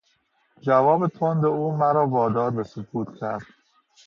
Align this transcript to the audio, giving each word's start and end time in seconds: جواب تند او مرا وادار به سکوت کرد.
جواب 0.65 1.01
تند 1.17 1.45
او 1.45 1.77
مرا 1.77 2.05
وادار 2.07 2.51
به 2.51 2.63
سکوت 2.63 3.07
کرد. 3.19 3.45